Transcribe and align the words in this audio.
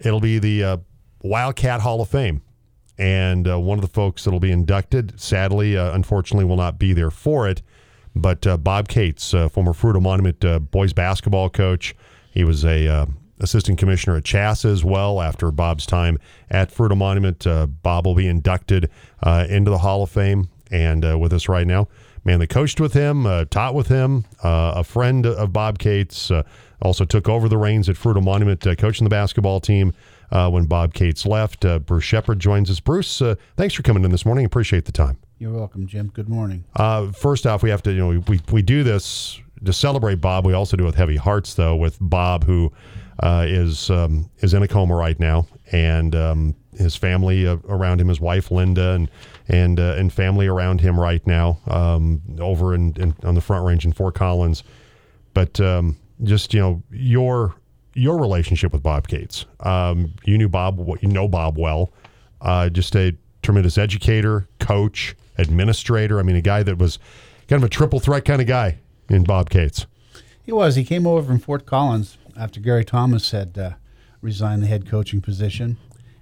it'll 0.00 0.20
be 0.20 0.38
the 0.38 0.64
uh, 0.64 0.76
Wildcat 1.22 1.80
Hall 1.80 2.00
of 2.00 2.08
Fame. 2.08 2.42
And 2.98 3.46
uh, 3.46 3.60
one 3.60 3.78
of 3.78 3.82
the 3.82 3.92
folks 3.92 4.24
that'll 4.24 4.40
be 4.40 4.50
inducted, 4.50 5.20
sadly, 5.20 5.76
uh, 5.76 5.94
unfortunately, 5.94 6.44
will 6.44 6.56
not 6.56 6.78
be 6.78 6.92
there 6.92 7.10
for 7.12 7.48
it. 7.48 7.62
But 8.16 8.46
uh, 8.46 8.56
Bob 8.56 8.88
Cates, 8.88 9.32
uh, 9.32 9.48
former 9.48 9.72
Fruita 9.72 10.02
Monument 10.02 10.44
uh, 10.44 10.58
boys 10.58 10.92
basketball 10.92 11.48
coach, 11.48 11.94
he 12.32 12.42
was 12.42 12.64
a 12.64 12.88
uh, 12.88 13.06
assistant 13.38 13.78
commissioner 13.78 14.16
at 14.16 14.24
CHSAA 14.24 14.72
as 14.72 14.84
well 14.84 15.20
after 15.20 15.52
Bob's 15.52 15.86
time 15.86 16.18
at 16.50 16.72
Fruita 16.74 16.96
Monument. 16.96 17.46
Bob 17.82 18.06
will 18.06 18.16
be 18.16 18.26
inducted 18.26 18.90
into 19.24 19.70
the 19.70 19.78
Hall 19.78 20.02
of 20.02 20.10
Fame 20.10 20.48
and 20.72 21.20
with 21.20 21.32
us 21.32 21.48
right 21.48 21.66
now. 21.66 21.86
Man 22.24 22.40
that 22.40 22.48
coached 22.48 22.80
with 22.80 22.94
him, 22.94 23.24
taught 23.50 23.74
with 23.74 23.86
him, 23.86 24.24
a 24.42 24.82
friend 24.82 25.24
of 25.24 25.52
Bob 25.52 25.78
Cates, 25.78 26.32
also 26.80 27.04
took 27.04 27.28
over 27.28 27.48
the 27.48 27.58
reins 27.58 27.88
at 27.88 27.96
Fruita 27.96 28.22
Monument, 28.22 28.60
coaching 28.78 29.04
the 29.04 29.10
basketball 29.10 29.60
team 29.60 29.92
uh, 30.30 30.50
when 30.50 30.66
Bob 30.66 30.94
Cates 30.94 31.26
left. 31.26 31.64
Uh, 31.64 31.78
Bruce 31.78 32.04
Shepard 32.04 32.38
joins 32.38 32.70
us. 32.70 32.80
Bruce, 32.80 33.20
uh, 33.20 33.34
thanks 33.56 33.74
for 33.74 33.82
coming 33.82 34.04
in 34.04 34.10
this 34.10 34.24
morning. 34.24 34.44
Appreciate 34.44 34.84
the 34.84 34.92
time. 34.92 35.18
You're 35.38 35.52
welcome, 35.52 35.86
Jim. 35.86 36.10
Good 36.12 36.28
morning. 36.28 36.64
Uh, 36.74 37.12
first 37.12 37.46
off, 37.46 37.62
we 37.62 37.70
have 37.70 37.82
to, 37.84 37.92
you 37.92 37.98
know, 37.98 38.22
we, 38.26 38.40
we 38.50 38.62
do 38.62 38.82
this 38.82 39.40
to 39.64 39.72
celebrate 39.72 40.16
Bob. 40.16 40.44
We 40.46 40.52
also 40.52 40.76
do 40.76 40.84
it 40.84 40.86
with 40.86 40.96
heavy 40.96 41.16
hearts, 41.16 41.54
though, 41.54 41.76
with 41.76 41.96
Bob, 42.00 42.44
who 42.44 42.72
uh, 43.20 43.44
is 43.48 43.90
um, 43.90 44.30
is 44.38 44.54
in 44.54 44.62
a 44.62 44.68
coma 44.68 44.94
right 44.94 45.18
now, 45.18 45.46
and 45.72 46.14
um, 46.14 46.54
his 46.76 46.94
family 46.94 47.46
uh, 47.46 47.56
around 47.68 48.00
him, 48.00 48.08
his 48.08 48.20
wife 48.20 48.50
Linda, 48.50 48.92
and 48.92 49.10
and 49.48 49.78
and 49.78 50.12
family 50.12 50.46
around 50.46 50.80
him 50.80 50.98
right 50.98 51.24
now, 51.26 51.58
um, 51.66 52.20
over 52.40 52.74
in, 52.74 52.94
in, 52.96 53.14
on 53.24 53.34
the 53.34 53.40
Front 53.40 53.64
Range 53.64 53.84
in 53.84 53.92
Fort 53.92 54.14
Collins. 54.14 54.62
But 55.34 55.60
um, 55.60 55.96
just 56.22 56.54
you 56.54 56.60
know, 56.60 56.82
your 56.90 57.54
your 57.94 58.18
relationship 58.18 58.72
with 58.72 58.82
Bob 58.82 59.08
Cates. 59.08 59.44
Um, 59.60 60.12
you 60.24 60.38
knew 60.38 60.48
Bob, 60.48 60.78
you 61.00 61.08
know 61.08 61.26
Bob 61.26 61.58
well. 61.58 61.92
Uh, 62.40 62.68
just 62.68 62.94
a 62.94 63.16
tremendous 63.42 63.76
educator, 63.76 64.48
coach, 64.60 65.16
administrator. 65.36 66.18
I 66.20 66.22
mean, 66.22 66.36
a 66.36 66.40
guy 66.40 66.62
that 66.62 66.78
was 66.78 66.98
kind 67.48 67.62
of 67.62 67.66
a 67.66 67.70
triple 67.70 67.98
threat 67.98 68.24
kind 68.24 68.40
of 68.40 68.46
guy 68.46 68.78
in 69.08 69.24
Bob 69.24 69.50
Cates. 69.50 69.86
He 70.42 70.52
was. 70.52 70.76
He 70.76 70.84
came 70.84 71.06
over 71.06 71.26
from 71.26 71.38
Fort 71.38 71.66
Collins 71.66 72.18
after 72.36 72.60
Gary 72.60 72.84
Thomas 72.84 73.32
had 73.32 73.58
uh, 73.58 73.72
resigned 74.20 74.62
the 74.62 74.66
head 74.66 74.88
coaching 74.88 75.20
position, 75.20 75.76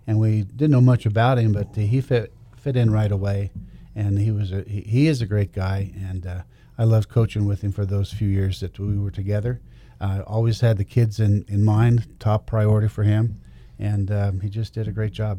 and 0.06 0.18
we 0.18 0.42
didn't 0.42 0.72
know 0.72 0.80
much 0.80 1.04
about 1.04 1.38
him, 1.38 1.52
but 1.52 1.74
he 1.76 2.00
fit 2.00 2.32
fit 2.56 2.76
in 2.76 2.90
right 2.90 3.12
away, 3.12 3.50
and 3.94 4.18
he 4.18 4.30
was 4.30 4.50
a 4.50 4.62
he, 4.62 4.80
he 4.80 5.06
is 5.06 5.20
a 5.20 5.26
great 5.26 5.52
guy, 5.52 5.92
and 5.94 6.26
uh, 6.26 6.42
I 6.78 6.84
loved 6.84 7.08
coaching 7.08 7.46
with 7.46 7.62
him 7.62 7.72
for 7.72 7.84
those 7.84 8.12
few 8.12 8.28
years 8.28 8.60
that 8.60 8.78
we 8.78 8.98
were 8.98 9.10
together 9.10 9.60
uh, 10.00 10.22
always 10.26 10.60
had 10.60 10.76
the 10.76 10.84
kids 10.84 11.20
in, 11.20 11.44
in 11.48 11.64
mind, 11.64 12.06
top 12.18 12.46
priority 12.46 12.88
for 12.88 13.02
him, 13.02 13.40
and 13.78 14.10
um, 14.10 14.40
he 14.40 14.48
just 14.48 14.74
did 14.74 14.88
a 14.88 14.92
great 14.92 15.12
job. 15.12 15.38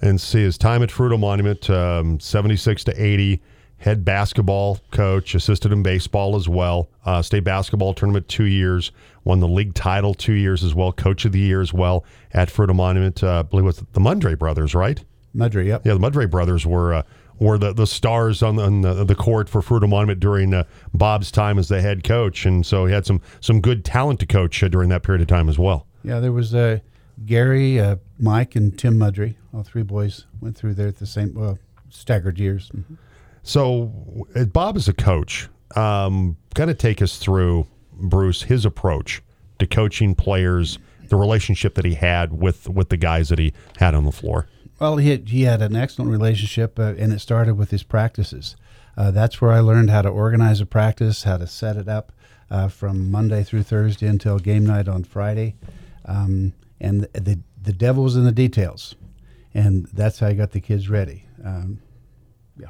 And 0.00 0.20
see 0.20 0.42
his 0.42 0.56
time 0.58 0.82
at 0.82 0.90
Fruita 0.90 1.18
Monument, 1.18 1.68
um, 1.70 2.20
76 2.20 2.84
to 2.84 3.02
80, 3.02 3.42
head 3.78 4.04
basketball 4.04 4.78
coach, 4.90 5.34
assisted 5.34 5.72
in 5.72 5.82
baseball 5.82 6.36
as 6.36 6.48
well, 6.48 6.88
uh, 7.04 7.22
state 7.22 7.44
basketball 7.44 7.94
tournament 7.94 8.28
two 8.28 8.44
years, 8.44 8.92
won 9.24 9.40
the 9.40 9.48
league 9.48 9.74
title 9.74 10.14
two 10.14 10.32
years 10.32 10.62
as 10.62 10.74
well, 10.74 10.92
coach 10.92 11.24
of 11.24 11.32
the 11.32 11.38
year 11.38 11.60
as 11.60 11.72
well 11.72 12.04
at 12.32 12.48
Fruita 12.48 12.74
Monument. 12.74 13.22
Uh, 13.22 13.40
I 13.40 13.42
believe 13.42 13.64
it 13.64 13.66
was 13.66 13.78
the 13.78 14.00
Mudray 14.00 14.38
brothers, 14.38 14.74
right? 14.74 15.02
Mudray, 15.34 15.66
yep. 15.66 15.84
Yeah, 15.84 15.94
the 15.94 16.00
Mudray 16.00 16.30
brothers 16.30 16.66
were 16.66 16.94
uh, 16.94 17.02
were 17.40 17.58
the, 17.58 17.72
the 17.72 17.86
stars 17.86 18.42
on 18.42 18.56
the, 18.56 18.62
on 18.64 18.80
the, 18.80 19.04
the 19.04 19.14
court 19.14 19.48
for 19.48 19.60
Fruita 19.60 19.88
Monument 19.88 20.20
during 20.20 20.54
uh, 20.54 20.64
Bob's 20.92 21.30
time 21.30 21.58
as 21.58 21.68
the 21.68 21.80
head 21.80 22.04
coach, 22.04 22.46
and 22.46 22.64
so 22.64 22.86
he 22.86 22.92
had 22.92 23.06
some 23.06 23.20
some 23.40 23.60
good 23.60 23.84
talent 23.84 24.20
to 24.20 24.26
coach 24.26 24.62
uh, 24.62 24.68
during 24.68 24.88
that 24.90 25.02
period 25.02 25.22
of 25.22 25.28
time 25.28 25.48
as 25.48 25.58
well. 25.58 25.86
Yeah, 26.02 26.20
there 26.20 26.32
was 26.32 26.54
uh, 26.54 26.78
Gary, 27.24 27.80
uh, 27.80 27.96
Mike, 28.18 28.56
and 28.56 28.76
Tim 28.78 28.98
Mudry. 28.98 29.34
All 29.52 29.62
three 29.62 29.82
boys 29.82 30.26
went 30.40 30.56
through 30.56 30.74
there 30.74 30.88
at 30.88 30.98
the 30.98 31.06
same 31.06 31.34
well, 31.34 31.58
staggered 31.90 32.38
years. 32.38 32.70
Mm-hmm. 32.70 32.94
So, 33.42 33.92
Bob 34.52 34.76
is 34.76 34.88
a 34.88 34.92
coach. 34.92 35.48
Um, 35.74 36.36
kind 36.54 36.70
of 36.70 36.78
take 36.78 37.00
us 37.02 37.18
through 37.18 37.66
Bruce 37.92 38.42
his 38.42 38.64
approach 38.64 39.22
to 39.58 39.66
coaching 39.66 40.14
players, 40.14 40.78
the 41.08 41.16
relationship 41.16 41.74
that 41.74 41.84
he 41.84 41.94
had 41.94 42.32
with 42.32 42.68
with 42.68 42.88
the 42.88 42.96
guys 42.96 43.28
that 43.28 43.38
he 43.38 43.52
had 43.76 43.94
on 43.94 44.04
the 44.04 44.12
floor. 44.12 44.46
Well, 44.80 44.96
he 44.96 45.10
had, 45.10 45.28
he 45.28 45.42
had 45.42 45.60
an 45.60 45.74
excellent 45.74 46.10
relationship, 46.10 46.78
uh, 46.78 46.94
and 46.96 47.12
it 47.12 47.20
started 47.20 47.54
with 47.54 47.70
his 47.70 47.82
practices. 47.82 48.56
Uh, 48.96 49.10
that's 49.10 49.40
where 49.40 49.52
I 49.52 49.60
learned 49.60 49.90
how 49.90 50.02
to 50.02 50.08
organize 50.08 50.60
a 50.60 50.66
practice, 50.66 51.24
how 51.24 51.36
to 51.36 51.46
set 51.46 51.76
it 51.76 51.88
up 51.88 52.12
uh, 52.50 52.68
from 52.68 53.10
Monday 53.10 53.42
through 53.42 53.64
Thursday 53.64 54.06
until 54.06 54.38
game 54.38 54.66
night 54.66 54.88
on 54.88 55.04
Friday. 55.04 55.56
Um, 56.04 56.52
and 56.80 57.02
the, 57.02 57.20
the, 57.20 57.38
the 57.60 57.72
devil 57.72 58.04
was 58.04 58.16
in 58.16 58.24
the 58.24 58.32
details, 58.32 58.94
and 59.52 59.86
that's 59.86 60.20
how 60.20 60.28
I 60.28 60.34
got 60.34 60.52
the 60.52 60.60
kids 60.60 60.88
ready. 60.88 61.26
Um, 61.44 61.80
yeah. 62.58 62.68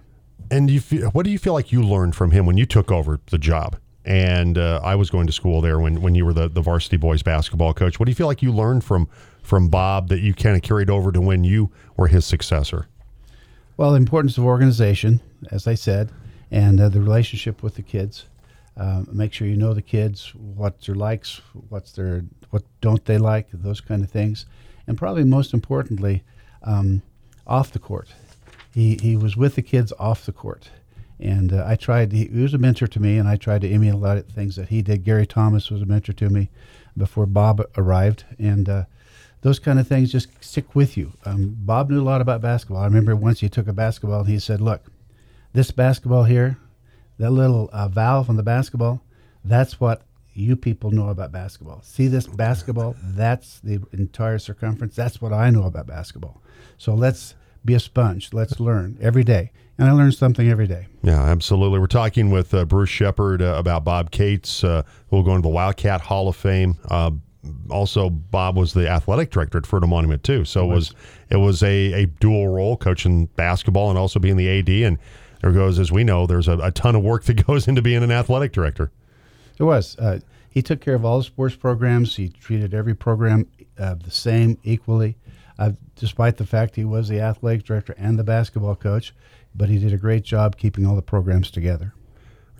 And 0.51 0.71
you 0.71 0.81
feel, 0.81 1.11
what 1.11 1.25
do 1.25 1.31
you 1.31 1.39
feel 1.39 1.53
like 1.53 1.73
you 1.73 1.83
learned 1.83 2.17
from 2.17 2.31
him 2.31 2.47
when 2.47 2.57
you 2.57 2.67
took 2.67 2.91
over 2.91 3.21
the 3.27 3.39
job? 3.39 3.77
And 4.05 4.57
uh, 4.57 4.81
I 4.83 4.95
was 4.95 5.11
going 5.11 5.27
to 5.27 5.33
school 5.35 5.61
there 5.61 5.79
when, 5.79 6.01
when 6.01 6.15
you 6.15 6.25
were 6.25 6.33
the, 6.33 6.49
the 6.49 6.63
varsity 6.63 6.97
boys 6.97 7.23
basketball 7.23 7.75
coach. 7.75 8.01
What 8.01 8.07
do 8.07 8.11
you 8.11 8.17
feel 8.17 8.27
like 8.27 8.41
you 8.41 8.53
learned 8.53 8.83
from 8.83 9.07
from 9.49 9.69
Bob 9.69 10.11
that 10.11 10.21
you 10.21 10.35
kind 10.35 10.55
of 10.55 10.61
carried 10.61 10.91
over 10.91 11.11
to 11.11 11.23
when 11.23 11.43
you 11.43 11.71
were 11.97 12.07
his 12.07 12.27
successor? 12.27 12.87
Well, 13.79 13.93
the 13.93 13.97
importance 13.97 14.37
of 14.37 14.45
organization, 14.45 15.23
as 15.51 15.67
I 15.67 15.75
said, 15.75 16.13
and 16.51 16.79
uh, 16.79 16.91
the 16.91 17.01
relationship 17.01 17.63
with 17.63 17.75
the 17.75 17.83
kids. 17.83 18.27
Uh, 18.77 19.05
make 19.11 19.33
sure 19.33 19.49
you 19.49 19.57
know 19.57 19.73
the 19.73 19.83
kids, 19.83 20.35
what's 20.35 20.87
their 20.87 20.95
likes, 20.95 21.41
what's 21.71 21.93
their 21.93 22.25
what 22.51 22.63
don't 22.81 23.05
they 23.07 23.19
like, 23.19 23.49
those 23.53 23.81
kind 23.81 24.05
of 24.05 24.11
things, 24.11 24.47
and 24.87 24.97
probably 24.97 25.25
most 25.25 25.53
importantly, 25.53 26.23
um, 26.63 27.03
off 27.47 27.73
the 27.73 27.79
court. 27.79 28.09
He 28.73 28.99
he 29.01 29.17
was 29.17 29.37
with 29.37 29.55
the 29.55 29.63
kids 29.63 29.93
off 29.99 30.27
the 30.27 30.33
court, 30.33 30.71
and 31.19 31.53
uh, 31.53 31.65
I 31.67 31.75
tried. 31.75 32.13
He, 32.13 32.29
was 32.29 32.55
a 32.55 32.59
mentor 32.59 32.87
to 32.87 33.01
me, 33.01 33.17
and 33.17 33.27
I 33.27 33.37
tried 33.37 33.63
to 33.63 33.69
emulate 33.69 34.29
things 34.29 34.57
that 34.57 34.69
he 34.69 34.83
did. 34.83 35.05
Gary 35.05 35.27
Thomas 35.27 35.71
was 35.71 35.83
a 35.83 35.87
mentor 35.87 36.13
to 36.13 36.29
me 36.29 36.51
before 36.97 37.27
Bob 37.27 37.63
arrived, 37.77 38.25
and 38.39 38.69
uh, 38.69 38.85
those 39.43 39.59
kind 39.59 39.79
of 39.79 39.87
things 39.87 40.11
just 40.11 40.29
stick 40.43 40.75
with 40.75 40.97
you. 40.97 41.13
Um, 41.25 41.57
Bob 41.61 41.91
knew 41.91 42.01
a 42.01 42.03
lot 42.03 42.21
about 42.21 42.41
basketball. 42.41 42.83
I 42.83 42.87
remember 42.87 43.15
once 43.15 43.41
he 43.41 43.49
took 43.49 43.69
a 43.69 43.73
basketball 43.73 44.21
and 44.21 44.29
he 44.29 44.39
said, 44.39 44.61
"Look, 44.61 44.91
this 45.53 45.71
basketball 45.71 46.25
here, 46.25 46.59
that 47.19 47.31
little 47.31 47.71
uh, 47.73 47.89
valve 47.89 48.29
on 48.29 48.37
the 48.37 48.43
basketball, 48.43 49.03
that's 49.45 49.81
what 49.81 50.03
you 50.35 50.57
people 50.57 50.91
know 50.91 51.09
about 51.09 51.33
basketball. 51.33 51.83
See 51.83 52.07
this 52.07 52.27
basketball? 52.27 52.95
That's 53.03 53.61
the 53.61 53.83
entire 53.93 54.39
circumference. 54.39 54.95
That's 54.95 55.21
what 55.21 55.33
I 55.33 55.51
know 55.51 55.65
about 55.65 55.87
basketball. 55.87 56.43
So 56.77 56.95
let's 56.95 57.35
be 57.65 57.75
a 57.75 57.81
sponge. 57.81 58.33
Let's 58.33 58.61
learn 58.61 58.99
every 59.01 59.25
day." 59.25 59.53
And 59.81 59.89
I 59.89 59.93
learn 59.93 60.11
something 60.11 60.49
every 60.49 60.67
day. 60.67 60.89
Yeah, 61.05 61.23
absolutely. 61.23 61.79
We're 61.79 61.87
talking 61.87 62.31
with 62.31 62.53
uh, 62.53 62.65
Bruce 62.65 62.91
Shepard 62.91 63.41
uh, 63.41 63.55
about 63.57 63.85
Bob 63.85 64.11
Cates, 64.11 64.65
uh, 64.65 64.83
who 65.09 65.17
will 65.17 65.23
go 65.23 65.37
into 65.37 65.43
the 65.43 65.55
Wildcat 65.55 66.01
Hall 66.01 66.27
of 66.27 66.35
Fame. 66.35 66.77
Also 67.71 68.11
Bob 68.11 68.57
was 68.57 68.73
the 68.75 68.89
athletic 68.89 69.31
director 69.31 69.59
at 69.59 69.65
Fruita 69.65 69.89
Monument 69.89 70.23
too. 70.23 70.45
So 70.45 70.65
it 70.65 70.75
was 70.75 70.95
it 71.31 71.37
was 71.37 71.63
a, 71.63 71.93
a 71.93 72.07
dual 72.07 72.49
role, 72.49 72.77
coaching 72.77 73.27
basketball 73.37 73.91
and 73.91 73.99
also 73.99 74.19
being 74.19 74.37
the 74.37 74.59
AD. 74.59 74.69
And 74.69 74.99
there 75.41 75.53
goes, 75.53 75.79
as 75.79 75.93
we 75.93 76.05
know, 76.05 76.27
there's 76.27 76.49
a, 76.49 76.59
a 76.59 76.71
ton 76.71 76.95
of 76.95 77.03
work 77.03 77.25
that 77.27 77.47
goes 77.47 77.69
into 77.69 77.83
being 77.83 78.03
an 78.03 78.11
athletic 78.11 78.53
director. 78.53 78.91
It 79.59 79.65
was. 79.65 79.97
Uh, 79.99 80.21
he 80.51 80.63
took 80.63 80.81
care 80.81 80.95
of 80.95 81.05
all 81.05 81.19
the 81.19 81.25
sports 81.25 81.55
programs. 81.55 82.17
He 82.17 82.29
treated 82.29 82.75
every 82.75 82.95
program 82.95 83.47
uh, 83.79 83.95
the 83.95 84.11
same 84.11 84.59
equally, 84.63 85.17
uh, 85.59 85.73
despite 85.95 86.37
the 86.37 86.47
fact 86.47 86.77
he 86.77 86.85
was 86.85 87.09
the 87.09 87.21
athletic 87.21 87.65
director 87.65 87.95
and 87.99 88.19
the 88.19 88.25
basketball 88.25 88.75
coach. 88.75 89.15
But 89.55 89.69
he 89.69 89.79
did 89.79 89.93
a 89.93 89.99
great 89.99 90.25
job 90.25 90.57
keeping 90.57 90.87
all 90.87 90.97
the 90.97 91.03
programs 91.03 91.51
together. 91.51 91.95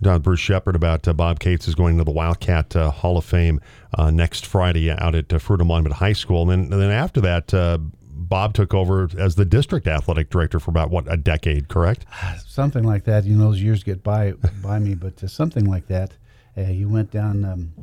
Don 0.01 0.21
Bruce 0.21 0.39
Shepard 0.39 0.75
about 0.75 1.07
uh, 1.07 1.13
Bob 1.13 1.39
Cates 1.39 1.67
is 1.67 1.75
going 1.75 1.97
to 1.97 2.03
the 2.03 2.11
Wildcat 2.11 2.75
uh, 2.75 2.89
Hall 2.89 3.17
of 3.17 3.25
Fame 3.25 3.59
uh, 3.97 4.11
next 4.11 4.45
Friday 4.45 4.89
out 4.89 5.15
at 5.15 5.31
uh, 5.33 5.37
Fruita 5.39 5.65
Monument 5.65 5.95
High 5.95 6.13
School. 6.13 6.49
And 6.49 6.51
then, 6.51 6.73
and 6.73 6.81
then 6.81 6.91
after 6.91 7.19
that, 7.21 7.53
uh, 7.53 7.79
Bob 7.79 8.53
took 8.53 8.73
over 8.73 9.09
as 9.17 9.35
the 9.35 9.45
district 9.45 9.87
athletic 9.87 10.29
director 10.29 10.59
for 10.59 10.71
about, 10.71 10.89
what, 10.89 11.11
a 11.11 11.17
decade, 11.17 11.67
correct? 11.67 12.05
Something 12.45 12.83
like 12.83 13.05
that. 13.05 13.25
You 13.25 13.35
know, 13.35 13.45
those 13.45 13.61
years 13.61 13.83
get 13.83 14.03
by 14.03 14.33
by 14.61 14.79
me, 14.79 14.95
but 14.95 15.21
uh, 15.23 15.27
something 15.27 15.65
like 15.65 15.87
that. 15.87 16.13
Uh, 16.55 16.63
he 16.63 16.85
went 16.85 17.11
down 17.11 17.45
um, 17.45 17.73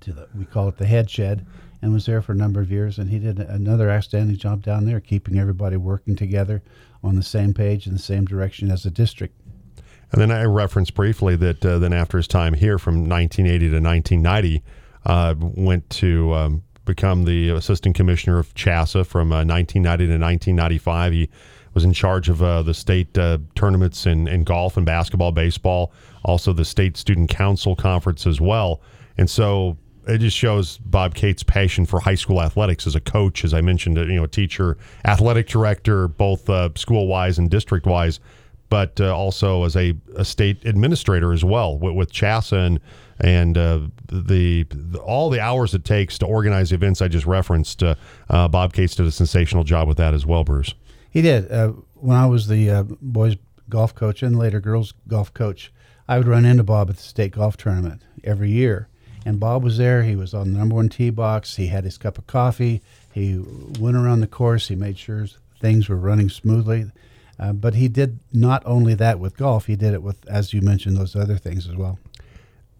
to 0.00 0.12
the, 0.12 0.28
we 0.36 0.44
call 0.44 0.68
it 0.68 0.76
the 0.76 0.86
head 0.86 1.10
shed, 1.10 1.46
and 1.80 1.92
was 1.92 2.06
there 2.06 2.22
for 2.22 2.32
a 2.32 2.36
number 2.36 2.60
of 2.60 2.70
years. 2.70 2.98
And 2.98 3.10
he 3.10 3.18
did 3.18 3.38
another 3.38 3.90
outstanding 3.90 4.36
job 4.36 4.62
down 4.62 4.84
there, 4.84 5.00
keeping 5.00 5.38
everybody 5.38 5.76
working 5.76 6.14
together 6.14 6.62
on 7.02 7.16
the 7.16 7.22
same 7.22 7.52
page 7.52 7.86
in 7.86 7.92
the 7.92 7.98
same 7.98 8.24
direction 8.24 8.70
as 8.70 8.84
the 8.84 8.90
district. 8.90 9.34
And 10.12 10.20
then 10.20 10.30
I 10.30 10.44
referenced 10.44 10.94
briefly 10.94 11.36
that 11.36 11.64
uh, 11.64 11.78
then 11.78 11.92
after 11.92 12.18
his 12.18 12.28
time 12.28 12.54
here 12.54 12.78
from 12.78 13.08
1980 13.08 13.70
to 13.70 13.80
1990, 13.80 14.62
uh, 15.04 15.34
went 15.38 15.88
to 15.90 16.32
um, 16.34 16.62
become 16.84 17.24
the 17.24 17.50
assistant 17.50 17.96
commissioner 17.96 18.38
of 18.38 18.54
CHSAA 18.54 19.06
from 19.06 19.32
uh, 19.32 19.44
1990 19.44 20.06
to 20.06 20.12
1995. 20.12 21.12
He 21.12 21.30
was 21.74 21.84
in 21.84 21.92
charge 21.92 22.28
of 22.28 22.42
uh, 22.42 22.62
the 22.62 22.74
state 22.74 23.16
uh, 23.16 23.38
tournaments 23.54 24.06
in, 24.06 24.28
in 24.28 24.44
golf 24.44 24.76
and 24.76 24.84
basketball, 24.84 25.32
baseball, 25.32 25.92
also 26.24 26.52
the 26.52 26.64
state 26.64 26.96
student 26.96 27.30
council 27.30 27.74
conference 27.74 28.26
as 28.26 28.40
well. 28.40 28.80
And 29.16 29.28
so 29.30 29.78
it 30.06 30.18
just 30.18 30.36
shows 30.36 30.78
Bob 30.78 31.14
Cates' 31.14 31.42
passion 31.42 31.86
for 31.86 32.00
high 32.00 32.16
school 32.16 32.42
athletics 32.42 32.86
as 32.86 32.94
a 32.94 33.00
coach, 33.00 33.44
as 33.44 33.54
I 33.54 33.60
mentioned, 33.60 33.96
you 33.96 34.16
know, 34.16 34.24
a 34.24 34.28
teacher, 34.28 34.76
athletic 35.04 35.48
director, 35.48 36.08
both 36.08 36.50
uh, 36.50 36.70
school 36.74 37.06
wise 37.06 37.38
and 37.38 37.50
district 37.50 37.86
wise, 37.86 38.20
but 38.72 38.98
uh, 39.02 39.14
also 39.14 39.64
as 39.64 39.76
a, 39.76 39.94
a, 40.16 40.24
state 40.24 40.64
administrator 40.64 41.34
as 41.34 41.44
well 41.44 41.78
with, 41.78 41.94
with 41.94 42.10
CHSAA 42.10 42.66
and 42.66 42.80
and 43.20 43.58
uh, 43.58 43.80
the, 44.08 44.62
the, 44.62 44.98
all 44.98 45.28
the 45.28 45.38
hours 45.38 45.74
it 45.74 45.84
takes 45.84 46.16
to 46.16 46.26
organize 46.26 46.70
the 46.70 46.76
events 46.76 47.02
I 47.02 47.08
just 47.08 47.26
referenced. 47.26 47.82
Uh, 47.82 47.96
uh, 48.30 48.48
Bob 48.48 48.72
Cates 48.72 48.94
did 48.94 49.04
a 49.04 49.12
sensational 49.12 49.62
job 49.62 49.88
with 49.88 49.98
that 49.98 50.14
as 50.14 50.24
well, 50.24 50.42
Bruce. 50.42 50.72
He 51.10 51.20
did. 51.20 51.52
Uh, 51.52 51.74
when 51.96 52.16
I 52.16 52.24
was 52.24 52.48
the 52.48 52.96
boys 53.02 53.36
golf 53.68 53.94
coach 53.94 54.22
and 54.22 54.38
later 54.38 54.58
girls 54.58 54.94
golf 55.06 55.34
coach, 55.34 55.70
I 56.08 56.16
would 56.16 56.26
run 56.26 56.46
into 56.46 56.62
Bob 56.62 56.88
at 56.88 56.96
the 56.96 57.02
state 57.02 57.32
golf 57.32 57.58
tournament 57.58 58.02
every 58.24 58.50
year 58.50 58.88
and 59.24 59.38
Bob 59.38 59.62
was 59.62 59.76
there. 59.76 60.02
He 60.02 60.16
was 60.16 60.34
on 60.34 60.52
the 60.52 60.58
number 60.58 60.74
one 60.74 60.88
tee 60.88 61.10
box. 61.10 61.56
He 61.56 61.66
had 61.66 61.84
his 61.84 61.98
cup 61.98 62.16
of 62.18 62.26
coffee. 62.26 62.82
He 63.12 63.38
went 63.78 63.96
around 63.96 64.20
the 64.20 64.26
course. 64.26 64.68
He 64.68 64.74
made 64.74 64.98
sure 64.98 65.26
things 65.60 65.88
were 65.88 65.96
running 65.96 66.30
smoothly. 66.30 66.90
Uh, 67.38 67.52
but 67.52 67.74
he 67.74 67.88
did 67.88 68.18
not 68.32 68.62
only 68.66 68.94
that 68.94 69.18
with 69.18 69.36
golf, 69.36 69.66
he 69.66 69.76
did 69.76 69.94
it 69.94 70.02
with, 70.02 70.26
as 70.28 70.52
you 70.52 70.60
mentioned, 70.60 70.96
those 70.96 71.16
other 71.16 71.36
things 71.36 71.66
as 71.66 71.76
well. 71.76 71.98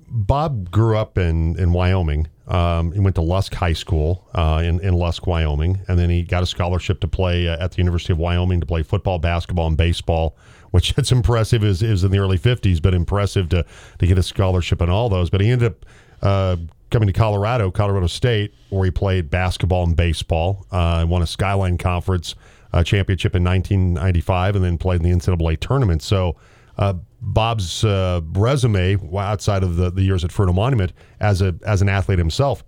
Bob 0.09 0.71
grew 0.71 0.97
up 0.97 1.17
in, 1.17 1.59
in 1.59 1.73
Wyoming. 1.73 2.29
Um, 2.47 2.93
he 2.93 3.01
went 3.01 3.15
to 3.17 3.23
Lusk 3.23 3.55
High 3.55 3.73
School 3.73 4.29
uh, 4.35 4.63
in, 4.63 4.79
in 4.81 4.93
Lusk, 4.93 5.27
Wyoming, 5.27 5.81
and 5.89 5.99
then 5.99 6.11
he 6.11 6.23
got 6.23 6.43
a 6.43 6.47
scholarship 6.47 7.01
to 7.01 7.09
play 7.09 7.49
uh, 7.49 7.65
at 7.65 7.73
the 7.73 7.79
University 7.79 8.13
of 8.13 8.19
Wyoming 8.19 8.61
to 8.61 8.67
play 8.67 8.83
football, 8.83 9.19
basketball, 9.19 9.69
and 9.69 9.77
baseball, 9.77 10.37
which 10.71 10.93
it's 10.99 11.13
impressive 11.13 11.65
is, 11.65 11.83
is 11.83 12.05
in 12.05 12.11
the 12.11 12.19
early 12.19 12.39
50s, 12.39 12.83
but 12.83 12.93
impressive 12.93 13.49
to, 13.51 13.65
to 13.99 14.07
get 14.07 14.19
a 14.19 14.23
scholarship 14.23 14.83
in 14.83 14.91
all 14.91 15.09
those. 15.09 15.31
But 15.31 15.41
he 15.41 15.51
ended 15.51 15.73
up 15.73 15.87
uh, 16.21 16.57
coming 16.91 17.07
to 17.07 17.13
Colorado, 17.15 17.71
Colorado 17.71 18.07
State, 18.07 18.55
where 18.69 18.85
he 18.85 18.91
played 18.91 19.31
basketball 19.31 19.85
and 19.85 19.97
baseball. 19.97 20.67
Uh, 20.71 21.07
won 21.09 21.23
a 21.23 21.27
Skyline 21.27 21.79
Conference 21.79 22.35
uh, 22.73 22.83
championship 22.83 23.35
in 23.35 23.45
1995, 23.45 24.57
and 24.57 24.65
then 24.65 24.79
played 24.79 25.03
in 25.03 25.11
the 25.11 25.17
NCAA 25.17 25.59
tournament. 25.61 26.03
So. 26.03 26.37
Uh, 26.79 26.95
Bob's 27.21 27.85
uh, 27.85 28.21
resume 28.33 28.97
outside 29.17 29.63
of 29.63 29.77
the, 29.77 29.91
the 29.91 30.03
years 30.03 30.25
at 30.25 30.31
Fruita 30.31 30.55
Monument 30.55 30.93
as 31.21 31.43
a 31.43 31.55
as 31.67 31.83
an 31.83 31.89
athlete 31.89 32.19
himself, 32.19 32.65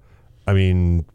I 0.46 0.52
mean, 0.52 1.06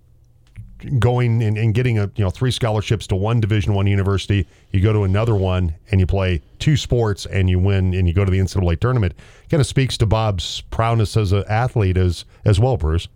going 0.98 1.44
and, 1.44 1.58
and, 1.58 1.74
getting 1.74 1.98
a 1.98 2.12
you 2.16 2.24
know 2.24 2.30
three 2.30 2.52
scholarships 2.52 3.08
to 3.08 3.16
one 3.16 3.40
Division 3.40 3.74
One 3.74 3.88
university. 3.88 4.48
You 4.72 4.82
go 4.82 4.94
to 4.94 5.04
another 5.04 5.36
one 5.36 5.76
and 5.92 6.00
you 6.00 6.08
play 6.08 6.42
two 6.60 6.78
sports 6.78 7.26
and 7.26 7.50
you 7.50 7.60
win 7.60 7.94
and 7.94 8.08
you 8.08 8.14
go 8.14 8.24
to 8.24 8.32
the 8.32 8.40
NCAA 8.40 8.80
tournament. 8.80 9.14
Kind 9.50 9.62
of 9.62 9.68
speaks 9.68 9.98
to 9.98 10.06
Bob's 10.06 10.62
proudness 10.70 11.18
as 11.18 11.32
an 11.32 11.44
athlete 11.50 11.98
as 11.98 12.26
as 12.46 12.60
well, 12.60 12.78
Bruce. 12.78 13.08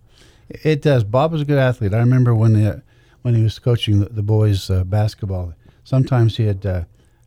It 0.49 0.81
does. 0.81 1.03
Bob 1.03 1.31
was 1.31 1.41
a 1.41 1.45
good 1.45 1.57
athlete. 1.57 1.93
I 1.93 1.99
remember 1.99 2.35
when 2.35 2.53
the, 2.53 2.83
when 3.21 3.33
he 3.33 3.43
was 3.43 3.57
coaching 3.59 3.99
the, 3.99 4.09
the 4.09 4.23
boys 4.23 4.69
uh, 4.69 4.83
basketball. 4.83 5.53
Sometimes 5.83 6.37
he'd 6.37 6.65
uh, 6.65 6.83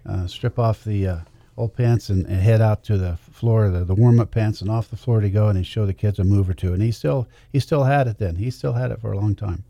uh, 0.07 0.27
strip 0.27 0.59
off 0.59 0.85
the 0.85 1.07
uh, 1.07 1.19
old 1.57 1.75
pants 1.75 2.09
and, 2.09 2.27
and, 2.27 2.41
head 2.41 2.61
out 2.61 2.83
to 2.85 2.97
the 2.97 3.17
floor, 3.17 3.71
the, 3.71 3.85
the 3.85 3.95
warm 3.95 4.21
up 4.21 4.31
pants, 4.31 4.61
and 4.61 4.71
off 4.71 4.89
the 4.89 4.97
floor 4.97 5.21
to 5.21 5.31
go 5.31 5.49
and 5.49 5.59
he'd 5.59 5.67
show 5.67 5.87
the 5.87 5.95
kids 5.95 6.19
a 6.19 6.25
move 6.25 6.49
or 6.49 6.55
two. 6.55 6.73
And 6.73 6.83
he 6.83 6.91
still 6.91 7.29
he 7.53 7.61
still 7.61 7.85
had 7.85 8.07
it 8.07 8.19
then. 8.19 8.37
He 8.37 8.51
still 8.51 8.73
had 8.73 8.91
it 8.91 9.01
for 9.01 9.13
a 9.13 9.19
long 9.19 9.35
time. 9.35 9.65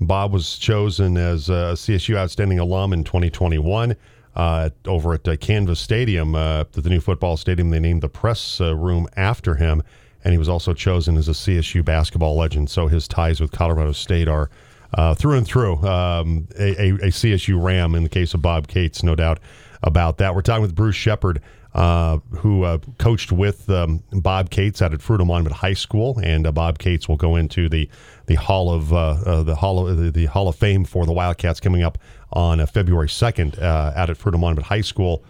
Bob 0.00 0.32
was 0.32 0.58
chosen 0.58 1.16
as 1.16 1.48
a 1.48 1.74
CSU 1.74 2.16
Outstanding 2.16 2.60
Alum 2.60 2.92
in 2.92 3.02
2021 3.02 3.96
uh, 4.36 4.70
over 4.86 5.14
at 5.14 5.26
uh, 5.26 5.36
Canvas 5.36 5.80
Stadium, 5.80 6.34
uh, 6.34 6.64
the 6.70 6.88
new 6.88 7.00
football 7.00 7.36
stadium. 7.36 7.70
They 7.70 7.80
named 7.80 8.02
the 8.02 8.08
press 8.08 8.60
uh, 8.60 8.76
room 8.76 9.08
after 9.16 9.56
him, 9.56 9.82
and 10.22 10.32
he 10.32 10.38
was 10.38 10.48
also 10.48 10.72
chosen 10.72 11.16
as 11.16 11.28
a 11.28 11.32
CSU 11.32 11.84
basketball 11.84 12.36
legend. 12.36 12.70
So 12.70 12.86
his 12.86 13.08
ties 13.08 13.40
with 13.40 13.50
Colorado 13.50 13.92
State 13.92 14.28
are 14.28 14.48
uh, 14.94 15.14
through 15.14 15.36
and 15.36 15.46
through 15.46 15.74
um, 15.86 16.48
a, 16.58 16.90
a, 16.90 17.08
CSU 17.08 17.62
Ram 17.62 17.94
in 17.94 18.02
the 18.02 18.08
case 18.08 18.34
of 18.34 18.42
Bob 18.42 18.68
Cates, 18.68 19.02
no 19.02 19.14
doubt 19.14 19.38
about 19.82 20.18
that. 20.18 20.34
We're 20.34 20.42
talking 20.42 20.62
with 20.62 20.74
Bruce 20.74 20.96
Shepard 20.96 21.42
uh, 21.74 22.18
who 22.38 22.64
uh, 22.64 22.78
coached 22.98 23.30
with 23.30 23.68
um, 23.70 24.02
Bob 24.10 24.50
Cates 24.50 24.80
out 24.80 24.94
at 24.94 25.00
Fruita 25.00 25.26
Monument 25.26 25.54
High 25.54 25.74
School, 25.74 26.18
and 26.24 26.46
uh, 26.46 26.52
Bob 26.52 26.78
Cates 26.78 27.08
will 27.08 27.16
go 27.16 27.36
into 27.36 27.68
the 27.68 27.88
the 28.26 28.34
Hall 28.34 28.72
of 28.72 28.92
uh, 28.92 29.16
uh, 29.24 29.42
the 29.42 29.54
Hall 29.54 29.86
of 29.86 29.96
the, 29.96 30.10
the, 30.10 30.26
Hall 30.26 30.48
of 30.48 30.56
Fame 30.56 30.84
for 30.84 31.06
the 31.06 31.12
Wildcats 31.12 31.60
coming 31.60 31.82
up 31.82 31.98
on 32.32 32.64
February 32.66 33.08
second 33.08 33.58
out 33.58 34.10
at 34.10 34.18
Fruita 34.18 34.38
Monument 34.38 34.66
High 34.66 34.80
School. 34.80 35.24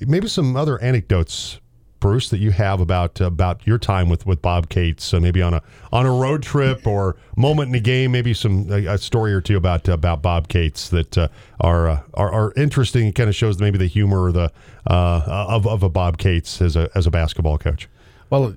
Maybe 0.00 0.28
some 0.28 0.56
other 0.56 0.80
anecdotes 0.80 1.60
Bruce, 2.04 2.28
that 2.28 2.36
you 2.36 2.50
have 2.50 2.82
about 2.82 3.18
uh, 3.18 3.24
about 3.24 3.66
your 3.66 3.78
time 3.78 4.10
with 4.10 4.26
with 4.26 4.42
Bob 4.42 4.68
Cates? 4.68 5.02
So 5.02 5.18
maybe 5.18 5.40
on 5.40 5.54
a 5.54 5.62
on 5.90 6.04
a 6.04 6.12
road 6.12 6.42
trip 6.42 6.86
or 6.86 7.16
moment 7.34 7.70
in 7.70 7.74
a 7.74 7.80
game, 7.80 8.12
maybe 8.12 8.34
some 8.34 8.70
a, 8.70 8.84
a 8.84 8.98
story 8.98 9.32
or 9.32 9.40
two 9.40 9.56
about 9.56 9.88
uh, 9.88 9.92
about 9.92 10.20
Bob 10.20 10.48
Cates 10.48 10.90
that 10.90 11.16
uh, 11.16 11.28
are, 11.60 11.88
uh, 11.88 12.00
are, 12.12 12.30
are 12.30 12.52
interesting. 12.58 13.06
It 13.06 13.14
kind 13.14 13.30
of 13.30 13.34
shows 13.34 13.58
maybe 13.58 13.78
the 13.78 13.86
humor 13.86 14.24
or 14.24 14.32
the 14.32 14.52
uh, 14.86 15.46
of 15.48 15.66
of 15.66 15.82
a 15.82 15.88
Bob 15.88 16.18
Cates 16.18 16.60
as 16.60 16.76
a 16.76 16.90
as 16.94 17.06
a 17.06 17.10
basketball 17.10 17.56
coach. 17.56 17.88
Well, 18.28 18.54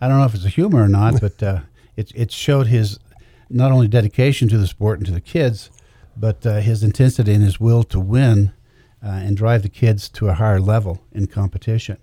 I 0.00 0.08
don't 0.08 0.16
know 0.18 0.24
if 0.24 0.34
it's 0.34 0.46
a 0.46 0.48
humor 0.48 0.82
or 0.82 0.88
not, 0.88 1.20
but 1.20 1.42
uh, 1.42 1.60
it 1.98 2.10
it 2.14 2.32
showed 2.32 2.68
his 2.68 2.98
not 3.50 3.72
only 3.72 3.88
dedication 3.88 4.48
to 4.48 4.56
the 4.56 4.66
sport 4.66 5.00
and 5.00 5.06
to 5.06 5.12
the 5.12 5.20
kids, 5.20 5.70
but 6.16 6.44
his 6.44 6.82
intensity 6.82 7.34
and 7.34 7.44
his 7.44 7.60
will 7.60 7.82
to 7.82 8.00
win. 8.00 8.52
and 9.02 9.36
drive 9.36 9.62
the 9.62 9.68
kids 9.68 10.08
to 10.08 10.28
a 10.28 10.32
higher 10.32 10.58
level 10.58 11.02
in 11.12 11.26
competition. 11.26 11.98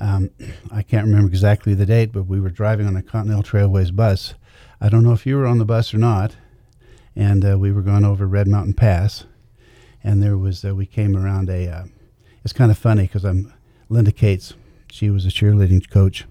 Um, 0.00 0.30
I 0.72 0.82
can't 0.82 1.06
remember 1.06 1.28
exactly 1.28 1.74
the 1.74 1.84
date, 1.84 2.10
but 2.12 2.22
we 2.22 2.40
were 2.40 2.48
driving 2.48 2.86
on 2.86 2.96
a 2.96 3.02
Continental 3.02 3.42
Trailways 3.42 3.94
bus. 3.94 4.34
I 4.80 4.88
don't 4.88 5.04
know 5.04 5.12
if 5.12 5.26
you 5.26 5.36
were 5.36 5.46
on 5.46 5.58
the 5.58 5.66
bus 5.66 5.92
or 5.92 5.98
not, 5.98 6.36
and 7.14 7.44
uh, 7.44 7.58
we 7.58 7.70
were 7.70 7.82
going 7.82 8.06
over 8.06 8.26
Red 8.26 8.48
Mountain 8.48 8.74
Pass, 8.74 9.26
and 10.02 10.22
there 10.22 10.38
was 10.38 10.64
uh, 10.64 10.74
we 10.74 10.86
came 10.86 11.16
around 11.16 11.50
a. 11.50 11.68
Uh, 11.68 11.84
it's 12.42 12.54
kind 12.54 12.70
of 12.70 12.78
funny 12.78 13.02
because 13.02 13.24
I'm 13.24 13.52
Linda 13.90 14.12
Cates. 14.12 14.54
She 14.90 15.10
was 15.10 15.26
a 15.26 15.28
cheerleading 15.28 15.88
coach, 15.90 16.24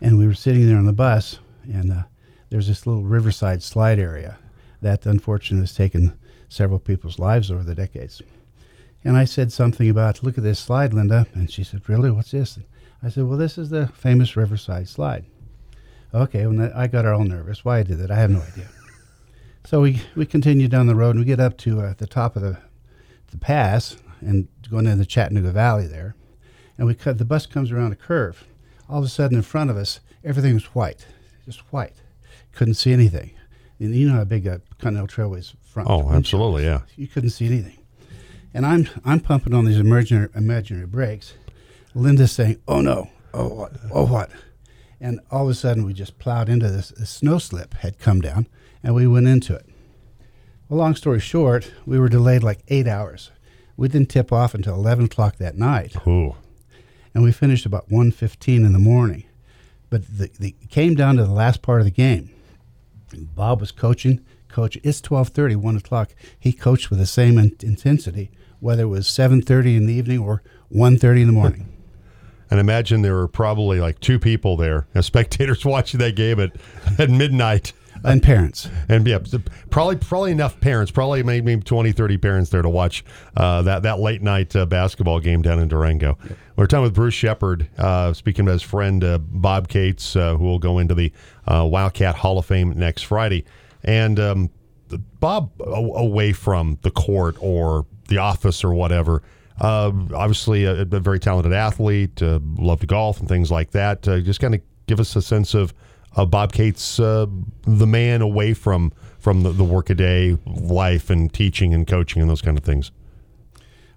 and 0.00 0.18
we 0.18 0.26
were 0.26 0.34
sitting 0.34 0.66
there 0.66 0.76
on 0.76 0.86
the 0.86 0.92
bus, 0.92 1.38
and 1.64 1.90
uh, 1.90 2.02
there's 2.50 2.68
this 2.68 2.86
little 2.86 3.04
riverside 3.04 3.62
slide 3.62 3.98
area 3.98 4.38
that 4.82 5.06
unfortunately 5.06 5.62
has 5.62 5.74
taken 5.74 6.12
several 6.50 6.78
people's 6.78 7.18
lives 7.18 7.50
over 7.50 7.62
the 7.62 7.74
decades. 7.74 8.20
And 9.04 9.16
I 9.16 9.24
said 9.24 9.50
something 9.50 9.88
about, 9.88 10.22
look 10.22 10.36
at 10.36 10.44
this 10.44 10.60
slide, 10.60 10.92
Linda. 10.92 11.26
And 11.34 11.50
she 11.50 11.64
said, 11.64 11.88
really? 11.88 12.10
What's 12.10 12.30
this? 12.32 12.58
I 13.02 13.08
said, 13.08 13.24
well, 13.24 13.38
this 13.38 13.58
is 13.58 13.70
the 13.70 13.88
famous 13.88 14.36
Riverside 14.36 14.88
slide. 14.88 15.24
Okay, 16.14 16.46
when 16.46 16.60
I 16.72 16.86
got 16.86 17.06
all 17.06 17.24
nervous. 17.24 17.64
Why 17.64 17.78
I 17.78 17.82
did 17.82 17.98
that, 17.98 18.10
I 18.10 18.16
have 18.16 18.30
no 18.30 18.40
idea. 18.40 18.68
So 19.64 19.80
we, 19.80 20.02
we 20.16 20.26
continue 20.26 20.66
down 20.66 20.88
the 20.88 20.96
road 20.96 21.10
and 21.10 21.20
we 21.20 21.24
get 21.24 21.38
up 21.38 21.56
to 21.58 21.80
uh, 21.80 21.94
the 21.96 22.08
top 22.08 22.34
of 22.34 22.42
the, 22.42 22.58
the 23.30 23.38
pass 23.38 23.96
and 24.20 24.48
going 24.68 24.86
into 24.86 24.98
the 24.98 25.06
Chattanooga 25.06 25.52
Valley 25.52 25.86
there. 25.86 26.16
And 26.76 26.86
we 26.88 26.96
cut, 26.96 27.18
the 27.18 27.24
bus 27.24 27.46
comes 27.46 27.70
around 27.70 27.92
a 27.92 27.94
curve. 27.94 28.44
All 28.88 28.98
of 28.98 29.04
a 29.04 29.08
sudden, 29.08 29.36
in 29.36 29.42
front 29.44 29.70
of 29.70 29.76
us, 29.76 30.00
everything 30.24 30.54
was 30.54 30.64
white, 30.74 31.06
just 31.44 31.60
white. 31.72 31.94
Couldn't 32.50 32.74
see 32.74 32.92
anything. 32.92 33.30
And 33.78 33.94
you 33.94 34.08
know 34.08 34.16
how 34.16 34.24
big 34.24 34.48
a 34.48 34.60
Continental 34.78 35.06
Trailways 35.06 35.54
front. 35.62 35.88
Oh, 35.88 36.10
absolutely, 36.10 36.64
yeah. 36.64 36.80
You 36.96 37.06
couldn't 37.06 37.30
see 37.30 37.46
anything. 37.46 37.78
And 38.54 38.66
I'm 38.66 38.88
I'm 39.04 39.20
pumping 39.20 39.54
on 39.54 39.64
these 39.64 39.78
imaginary 39.78 40.28
imaginary 40.34 40.86
brakes, 40.86 41.34
Linda's 41.94 42.32
saying, 42.32 42.58
"Oh 42.66 42.80
no! 42.80 43.10
Oh 43.34 43.48
what? 43.48 43.72
Oh 43.90 44.06
what?" 44.06 44.30
And 45.00 45.20
all 45.30 45.44
of 45.44 45.50
a 45.50 45.54
sudden, 45.54 45.84
we 45.84 45.92
just 45.92 46.18
plowed 46.18 46.48
into 46.48 46.68
this. 46.70 46.90
A 46.92 47.06
snow 47.06 47.38
slip 47.38 47.74
had 47.74 47.98
come 47.98 48.20
down, 48.20 48.46
and 48.82 48.94
we 48.94 49.06
went 49.06 49.26
into 49.26 49.54
it. 49.54 49.66
Well, 50.68 50.78
long 50.78 50.94
story 50.94 51.20
short, 51.20 51.70
we 51.84 51.98
were 51.98 52.08
delayed 52.08 52.42
like 52.42 52.60
eight 52.68 52.86
hours. 52.86 53.30
We 53.76 53.88
didn't 53.88 54.10
tip 54.10 54.32
off 54.32 54.54
until 54.54 54.74
eleven 54.74 55.06
o'clock 55.06 55.36
that 55.36 55.56
night. 55.56 55.94
Ooh. 56.06 56.36
And 57.14 57.22
we 57.22 57.32
finished 57.32 57.66
about 57.66 57.90
1.15 57.90 58.64
in 58.64 58.72
the 58.72 58.78
morning. 58.78 59.24
But 59.90 60.06
the, 60.16 60.30
the 60.40 60.54
came 60.70 60.94
down 60.94 61.16
to 61.16 61.24
the 61.24 61.32
last 61.32 61.60
part 61.60 61.82
of 61.82 61.84
the 61.84 61.90
game. 61.90 62.30
Bob 63.14 63.60
was 63.60 63.70
coaching. 63.70 64.24
Coach, 64.48 64.78
it's 64.82 65.00
12:30, 65.02 65.56
1 65.56 65.76
o'clock. 65.76 66.14
He 66.38 66.52
coached 66.52 66.88
with 66.90 66.98
the 66.98 67.06
same 67.06 67.36
in- 67.38 67.56
intensity, 67.60 68.30
whether 68.60 68.84
it 68.84 68.86
was 68.86 69.06
7:30 69.08 69.76
in 69.76 69.86
the 69.86 69.94
evening 69.94 70.20
or 70.20 70.42
1.30 70.72 71.20
in 71.22 71.26
the 71.26 71.32
morning. 71.32 71.71
And 72.52 72.60
imagine 72.60 73.00
there 73.00 73.14
were 73.14 73.28
probably 73.28 73.80
like 73.80 73.98
two 74.00 74.18
people 74.18 74.58
there, 74.58 74.86
as 74.94 75.06
spectators 75.06 75.64
watching 75.64 76.00
that 76.00 76.16
game 76.16 76.38
at, 76.38 76.52
at 76.98 77.08
midnight. 77.08 77.72
And 78.04 78.22
parents. 78.22 78.68
And 78.90 79.06
yeah, 79.06 79.20
probably 79.70 79.96
probably 79.96 80.32
enough 80.32 80.60
parents, 80.60 80.92
probably 80.92 81.22
maybe 81.22 81.56
20, 81.56 81.92
30 81.92 82.18
parents 82.18 82.50
there 82.50 82.60
to 82.60 82.68
watch 82.68 83.06
uh, 83.38 83.62
that, 83.62 83.84
that 83.84 84.00
late 84.00 84.20
night 84.20 84.54
uh, 84.54 84.66
basketball 84.66 85.18
game 85.18 85.40
down 85.40 85.60
in 85.60 85.68
Durango. 85.68 86.18
Yep. 86.22 86.38
We're 86.56 86.66
talking 86.66 86.82
with 86.82 86.94
Bruce 86.94 87.14
Shepard, 87.14 87.70
uh, 87.78 88.12
speaking 88.12 88.46
of 88.48 88.52
his 88.52 88.62
friend 88.62 89.02
uh, 89.02 89.16
Bob 89.16 89.68
Cates, 89.68 90.14
uh, 90.14 90.36
who 90.36 90.44
will 90.44 90.58
go 90.58 90.78
into 90.78 90.94
the 90.94 91.10
uh, 91.46 91.66
Wildcat 91.66 92.16
Hall 92.16 92.36
of 92.36 92.44
Fame 92.44 92.74
next 92.76 93.02
Friday. 93.02 93.46
And 93.82 94.20
um, 94.20 94.50
Bob, 95.20 95.52
away 95.58 96.34
from 96.34 96.76
the 96.82 96.90
court 96.90 97.36
or 97.40 97.86
the 98.08 98.18
office 98.18 98.62
or 98.62 98.74
whatever, 98.74 99.22
obviously, 99.62 100.64
a, 100.64 100.82
a, 100.82 100.84
very 100.84 101.20
talented 101.20 101.52
athlete, 101.52 102.20
uh, 102.20 102.40
loved 102.56 102.86
golf 102.86 103.20
and 103.20 103.28
things 103.28 103.50
like 103.50 103.70
that. 103.70 104.06
Uh, 104.08 104.20
just 104.20 104.40
kind 104.40 104.54
of 104.54 104.60
give 104.86 104.98
us 104.98 105.14
a 105.14 105.22
sense 105.22 105.54
of 105.54 105.72
Bob 106.28 106.52
Cates 106.52 106.98
uh, 106.98 107.26
the 107.62 107.86
man 107.86 108.20
away 108.20 108.54
from 108.54 108.92
from 109.22 109.44
the, 109.44 109.52
the 109.52 109.64
workaday 109.64 110.36
life 110.46 111.08
and 111.08 111.32
teaching 111.32 111.72
and 111.72 111.86
coaching 111.86 112.20
and 112.20 112.28
those 112.28 112.42
kind 112.42 112.58
of 112.58 112.64
things? 112.64 112.90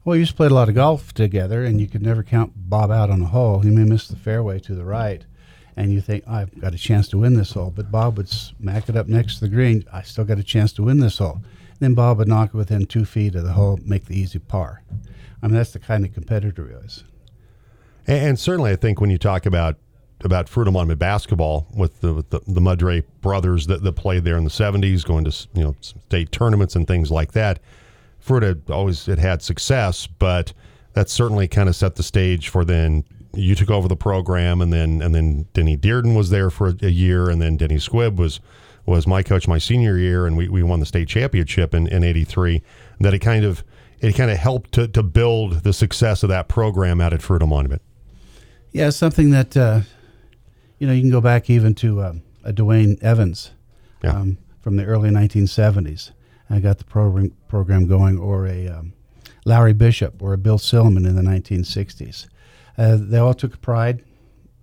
Well, 0.03 0.13
we 0.13 0.19
used 0.19 0.31
to 0.31 0.37
play 0.37 0.47
a 0.47 0.51
lot 0.51 0.69
of 0.69 0.75
golf 0.75 1.15
together, 1.15 1.63
and 1.65 1.81
you 1.81 1.87
could 1.87 2.03
never 2.03 2.21
count 2.21 2.53
Bob 2.55 2.91
out 2.91 3.09
on 3.09 3.23
a 3.23 3.25
hole. 3.25 3.61
He 3.61 3.71
may 3.71 3.85
miss 3.85 4.07
the 4.07 4.15
fairway 4.15 4.59
to 4.59 4.75
the 4.75 4.85
right, 4.85 5.25
and 5.75 5.91
you 5.91 5.99
think, 5.99 6.23
oh, 6.27 6.33
I've 6.35 6.61
got 6.61 6.75
a 6.75 6.77
chance 6.77 7.07
to 7.07 7.17
win 7.17 7.33
this 7.33 7.53
hole. 7.53 7.73
But 7.75 7.91
Bob 7.91 8.17
would 8.17 8.29
smack 8.29 8.87
it 8.87 8.95
up 8.95 9.07
next 9.07 9.35
to 9.35 9.41
the 9.41 9.49
green. 9.49 9.83
I 9.91 10.03
still 10.03 10.25
got 10.25 10.37
a 10.37 10.43
chance 10.43 10.71
to 10.73 10.83
win 10.83 10.99
this 10.99 11.17
hole. 11.17 11.41
Then 11.79 11.95
Bob 11.95 12.19
would 12.19 12.27
knock 12.27 12.49
it 12.49 12.57
within 12.57 12.85
two 12.85 13.03
feet 13.03 13.33
of 13.33 13.43
the 13.43 13.53
hole, 13.53 13.79
make 13.83 14.05
the 14.05 14.17
easy 14.17 14.37
par. 14.37 14.83
I 15.41 15.47
mean, 15.47 15.55
that's 15.55 15.71
the 15.71 15.79
kind 15.79 16.05
of 16.05 16.13
competitor 16.13 16.67
he 16.67 16.75
was. 16.75 17.03
And, 18.07 18.29
and 18.29 18.39
certainly, 18.39 18.71
I 18.71 18.75
think 18.75 19.01
when 19.01 19.09
you 19.09 19.17
talk 19.17 19.45
about 19.45 19.77
about 20.23 20.47
Fruita 20.47 20.71
Monument 20.71 20.97
basketball 20.99 21.67
with 21.75 22.01
the 22.01 22.13
with 22.13 22.29
the, 22.29 22.39
the 22.47 22.61
Mudray 22.61 23.03
brothers 23.21 23.67
that, 23.67 23.83
that 23.83 23.93
played 23.93 24.23
there 24.23 24.37
in 24.37 24.43
the 24.43 24.49
'70s, 24.49 25.03
going 25.03 25.25
to 25.25 25.47
you 25.53 25.63
know 25.63 25.75
state 25.81 26.31
tournaments 26.31 26.75
and 26.75 26.87
things 26.87 27.11
like 27.11 27.33
that. 27.33 27.59
Fruita 28.25 28.69
always 28.69 29.07
it 29.07 29.19
had 29.19 29.41
success, 29.41 30.07
but 30.07 30.53
that 30.93 31.09
certainly 31.09 31.47
kind 31.47 31.69
of 31.69 31.75
set 31.75 31.95
the 31.95 32.03
stage 32.03 32.49
for 32.49 32.65
then 32.65 33.03
you 33.35 33.53
took 33.53 33.69
over 33.69 33.87
the 33.87 33.95
program, 33.95 34.61
and 34.61 34.71
then 34.71 35.01
and 35.01 35.13
then 35.13 35.47
Denny 35.53 35.77
Dearden 35.77 36.15
was 36.15 36.29
there 36.29 36.49
for 36.49 36.69
a, 36.69 36.75
a 36.83 36.89
year, 36.89 37.29
and 37.29 37.41
then 37.41 37.57
Denny 37.57 37.75
Squibb 37.75 38.15
was 38.15 38.39
was 38.85 39.07
my 39.07 39.23
coach 39.23 39.47
my 39.47 39.57
senior 39.57 39.97
year, 39.97 40.25
and 40.25 40.37
we, 40.37 40.47
we 40.47 40.61
won 40.63 40.79
the 40.79 40.85
state 40.85 41.07
championship 41.07 41.73
in, 41.73 41.87
in 41.87 42.03
'83. 42.03 42.61
That 42.99 43.13
it 43.13 43.19
kind 43.19 43.43
of 43.43 43.63
it 44.05 44.15
kind 44.15 44.29
of 44.29 44.37
helped 44.37 44.71
to, 44.73 44.87
to 44.89 45.01
build 45.01 45.63
the 45.63 45.73
success 45.73 46.21
of 46.23 46.29
that 46.29 46.47
program 46.47 47.01
out 47.01 47.13
at 47.13 47.21
Fruita 47.21 47.47
Monument. 47.47 47.81
Yeah, 48.71 48.89
something 48.91 49.31
that 49.31 49.55
uh, 49.57 49.81
you 50.79 50.85
know 50.87 50.93
you 50.93 51.01
can 51.01 51.11
go 51.11 51.21
back 51.21 51.49
even 51.49 51.73
to 51.75 52.03
um, 52.03 52.23
a 52.43 52.53
Dwayne 52.53 53.01
Evans 53.01 53.51
Yeah. 54.03 54.11
um, 54.11 54.37
from 54.61 54.75
the 54.75 54.85
early 54.85 55.09
1970s. 55.09 56.11
I 56.49 56.59
got 56.59 56.77
the 56.77 56.83
program 56.83 57.31
program 57.47 57.87
going, 57.87 58.19
or 58.19 58.45
a 58.45 58.67
um, 58.67 58.93
Larry 59.45 59.73
Bishop 59.73 60.21
or 60.21 60.33
a 60.33 60.37
Bill 60.37 60.57
Silliman 60.59 61.05
in 61.07 61.15
the 61.15 61.21
1960s. 61.23 62.27
Uh, 62.77 62.97
they 62.99 63.17
all 63.17 63.33
took 63.33 63.61
pride 63.61 64.03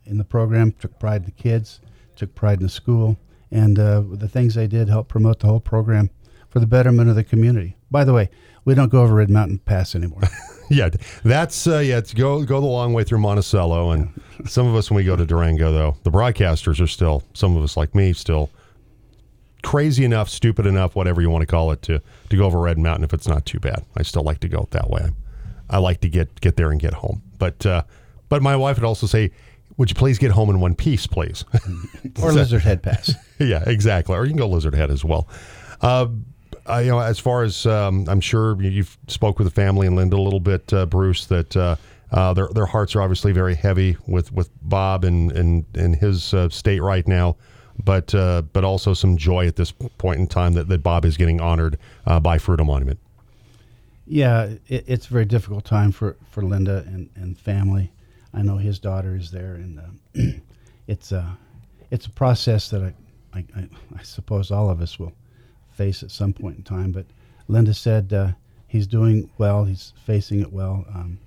in 0.05 0.19
the 0.19 0.25
program, 0.25 0.73
took 0.73 0.99
pride 0.99 1.23
in 1.23 1.27
the 1.27 1.31
kids, 1.33 1.81
took 2.15 2.35
pride 2.35 2.59
in 2.59 2.65
the 2.65 2.69
school, 2.69 3.17
and 3.51 3.79
uh, 3.79 4.03
the 4.07 4.29
things 4.29 4.55
they 4.55 4.67
did 4.67 4.89
helped 4.89 5.09
promote 5.09 5.41
the 5.41 5.47
whole 5.47 5.61
program 5.61 6.11
for 6.53 6.61
the 6.61 6.67
betterment 6.67 7.09
of 7.09 7.17
the 7.17 7.25
community. 7.25 7.77
By 7.91 8.05
the 8.05 8.13
way, 8.13 8.31
we 8.65 8.75
don't 8.75 8.91
go 8.91 9.03
over 9.03 9.15
Red 9.15 9.31
Mountain 9.31 9.59
Pass 9.61 9.95
anymore. 9.95 10.23
Yeah, 10.71 10.89
that's 11.23 11.67
uh, 11.67 11.81
yeah. 11.81 11.99
It's 11.99 12.15
go 12.15 12.43
go 12.45 12.59
the 12.59 12.67
long 12.67 12.95
way 12.95 13.05
through 13.05 13.19
Monticello, 13.19 13.91
and 13.91 14.09
some 14.47 14.67
of 14.67 14.75
us 14.75 14.91
when 14.91 14.97
we 14.97 15.05
go 15.05 15.17
to 15.17 15.27
Durango, 15.27 15.71
though, 15.71 15.97
the 16.03 16.11
broadcasters 16.11 16.81
are 16.81 16.87
still 16.87 17.23
some 17.35 17.59
of 17.59 17.63
us 17.63 17.77
like 17.77 17.95
me 17.95 18.15
still 18.15 18.49
crazy 19.63 20.05
enough, 20.05 20.31
stupid 20.31 20.65
enough, 20.65 20.95
whatever 20.97 21.21
you 21.21 21.29
want 21.29 21.43
to 21.43 21.47
call 21.47 21.73
it, 21.73 21.83
to 21.83 22.01
to 22.31 22.37
go 22.37 22.45
over 22.45 22.59
Red 22.59 22.79
Mountain 22.79 23.05
if 23.05 23.13
it's 23.13 23.29
not 23.29 23.45
too 23.45 23.61
bad. 23.61 23.85
I 23.97 24.03
still 24.03 24.23
like 24.23 24.41
to 24.41 24.49
go 24.49 24.67
that 24.71 24.89
way. 24.89 25.11
I 25.69 25.79
like 25.79 26.01
to 26.03 26.09
get 26.09 26.41
get 26.41 26.57
there 26.57 26.71
and 26.71 26.81
get 26.81 26.95
home, 26.95 27.23
but 27.39 27.67
uh, 27.67 27.83
but 28.31 28.41
my 28.43 28.57
wife 28.57 28.79
would 28.79 28.87
also 28.87 29.07
say, 29.07 29.31
"Would 29.77 29.91
you 29.91 29.95
please 29.95 30.19
get 30.19 30.31
home 30.31 30.49
in 30.49 30.61
one 30.61 30.75
piece, 30.75 31.07
please?" 31.07 31.45
or 32.23 32.33
Lizard 32.33 32.63
Head 32.63 32.83
Pass. 32.83 33.15
yeah, 33.39 33.63
exactly. 33.67 34.17
Or 34.17 34.25
you 34.25 34.31
can 34.31 34.39
go 34.39 34.49
Lizard 34.49 34.75
Head 34.75 34.91
as 34.91 35.05
well. 35.05 35.29
Uh, 35.83 36.07
I, 36.67 36.83
you 36.83 36.91
know, 36.91 37.01
as 37.01 37.19
far 37.19 37.43
as 37.43 37.67
um, 37.67 38.07
I'm 38.09 38.21
sure 38.21 38.61
you- 38.63 38.71
you've 38.71 38.97
spoke 39.09 39.39
with 39.39 39.47
the 39.47 39.55
family 39.55 39.87
and 39.87 39.97
Linda 39.97 40.17
a 40.17 40.19
little 40.23 40.41
bit, 40.41 40.73
uh, 40.73 40.87
Bruce, 40.87 41.27
that 41.27 41.57
uh, 41.57 41.77
uh, 42.11 42.33
their 42.35 42.49
their 42.49 42.67
hearts 42.67 42.95
are 42.95 43.03
obviously 43.03 43.33
very 43.33 43.55
heavy 43.55 43.97
with 44.07 44.33
with 44.33 44.51
Bob 44.63 45.05
and 45.05 45.33
and 45.33 45.65
and 45.75 45.97
his 45.97 46.33
uh, 46.35 46.49
state 46.51 46.81
right 46.81 47.07
now, 47.09 47.37
but 47.83 48.15
uh, 48.15 48.43
but 48.53 48.65
also 48.65 48.95
some 48.95 49.17
joy 49.17 49.47
at 49.47 49.57
this 49.57 49.73
point 49.73 50.21
in 50.21 50.27
time 50.27 50.53
that, 50.55 50.69
that 50.69 50.83
Bob 50.83 51.05
is 51.05 51.17
getting 51.17 51.41
honored 51.41 51.79
uh, 52.07 52.21
by 52.21 52.39
Fruita 52.39 52.65
Monument. 52.67 52.99
Yeah, 54.07 54.45
it, 54.69 54.85
it's 54.87 55.07
a 55.07 55.11
very 55.11 55.25
difficult 55.25 55.65
time 55.65 55.93
for, 55.93 56.17
for 56.29 56.43
Linda 56.43 56.85
and, 56.89 57.09
and 57.15 57.39
family. 57.39 57.93
I 58.35 58.43
know 58.43 58.57
his 58.59 58.79
daughter 58.79 59.15
is 59.17 59.31
there, 59.31 59.55
and 59.55 59.79
uh, 59.79 60.21
it's 60.87 61.13
a 61.13 61.39
it's 61.91 62.07
a 62.07 62.11
process 62.11 62.69
that 62.71 62.83
I, 63.33 63.39
I, 63.57 63.69
I 63.97 64.03
suppose 64.03 64.51
all 64.51 64.69
of 64.71 64.81
us 64.83 64.99
will 64.99 65.13
face 65.83 66.03
at 66.03 66.11
some 66.11 66.33
point 66.33 66.57
in 66.57 66.63
time. 66.63 66.93
But 66.93 67.07
Linda 67.49 67.75
said 67.75 68.13
uh, 68.13 68.33
he's 68.69 68.87
doing 68.87 69.31
well, 69.39 69.65
he's 69.65 69.93
facing 70.05 70.41
it 70.41 70.53
well, 70.53 70.85
um, 70.95 71.19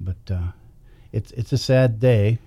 but 0.00 0.30
uh, 0.30 0.52
it's 1.12 1.30
it's 1.32 1.52
a 1.52 1.58
sad 1.58 1.98
day 1.98 2.38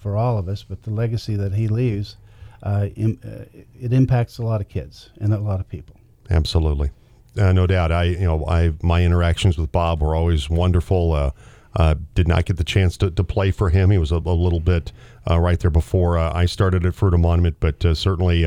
for 0.00 0.16
all 0.16 0.38
of 0.38 0.48
us. 0.48 0.64
But 0.64 0.82
the 0.82 0.90
legacy 0.90 1.36
that 1.36 1.54
he 1.54 1.68
leaves, 1.68 2.16
uh, 2.62 2.88
im, 2.96 3.18
uh, 3.24 3.44
it 3.80 3.92
impacts 3.92 4.38
a 4.38 4.42
lot 4.42 4.60
of 4.60 4.68
kids 4.68 5.10
and 5.20 5.32
a 5.32 5.38
lot 5.38 5.60
of 5.60 5.68
people. 5.68 5.96
Absolutely, 6.28 6.90
uh, 7.38 7.52
no 7.52 7.66
doubt. 7.66 7.92
I 7.92 8.04
you 8.04 8.26
know 8.26 8.44
I 8.46 8.72
my 8.82 9.04
interactions 9.04 9.56
with 9.58 9.70
Bob 9.70 10.02
were 10.02 10.14
always 10.14 10.50
wonderful. 10.50 11.12
Uh, 11.12 11.30
uh, 11.78 11.94
did 12.14 12.26
not 12.26 12.46
get 12.46 12.56
the 12.56 12.64
chance 12.64 12.96
to, 12.96 13.10
to 13.10 13.22
play 13.22 13.50
for 13.50 13.68
him. 13.68 13.90
He 13.90 13.98
was 13.98 14.10
a, 14.10 14.16
a 14.16 14.38
little 14.46 14.60
bit 14.60 14.92
uh, 15.30 15.38
right 15.38 15.60
there 15.60 15.70
before 15.70 16.16
uh, 16.16 16.32
I 16.32 16.46
started 16.46 16.86
at 16.86 16.94
Fruita 16.94 17.20
Monument, 17.20 17.56
but 17.60 17.82
certainly 17.94 18.46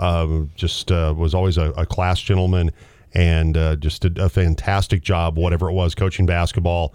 uh, 0.00 0.26
just 0.56 0.90
uh, 0.90 1.14
was 1.16 1.34
always 1.34 1.58
a, 1.58 1.70
a 1.72 1.86
class 1.86 2.20
gentleman 2.20 2.72
and 3.12 3.56
uh, 3.56 3.76
just 3.76 4.02
did 4.02 4.18
a 4.18 4.28
fantastic 4.28 5.02
job, 5.02 5.36
whatever 5.36 5.68
it 5.68 5.74
was, 5.74 5.94
coaching 5.94 6.26
basketball, 6.26 6.94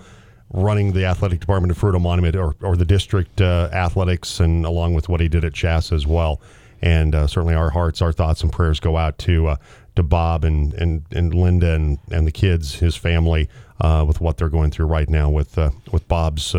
running 0.52 0.92
the 0.94 1.06
athletic 1.06 1.40
department 1.40 1.72
of 1.72 1.78
Fruita 1.78 2.02
Monument 2.02 2.36
or, 2.36 2.56
or 2.62 2.76
the 2.76 2.86
district 2.86 3.42
uh, 3.42 3.70
athletics, 3.72 4.40
and 4.40 4.66
along 4.66 4.94
with 4.94 5.08
what 5.08 5.20
he 5.20 5.28
did 5.28 5.46
at 5.46 5.54
CHSAA 5.54 5.94
as 5.94 6.08
well. 6.08 6.42
And 6.82 7.16
uh, 7.16 7.28
certainly 7.28 7.54
our 7.54 7.70
hearts, 7.70 8.02
our 8.02 8.12
thoughts, 8.12 8.42
and 8.42 8.52
prayers 8.52 8.80
go 8.80 8.98
out 8.98 9.18
to 9.20 9.48
uh, 9.48 9.56
to 9.96 10.04
Bob 10.04 10.44
and, 10.44 10.74
and, 10.74 11.04
and 11.12 11.34
Linda 11.34 11.74
and, 11.74 12.00
and 12.12 12.28
the 12.28 12.32
kids, 12.32 12.76
his 12.76 12.98
family, 12.98 13.48
uh, 13.80 14.04
with 14.06 14.20
what 14.20 14.36
they're 14.36 14.50
going 14.50 14.70
through 14.70 14.88
right 14.88 15.10
now 15.10 15.30
with 15.30 15.58
with 15.92 16.08
Bob's 16.08 16.56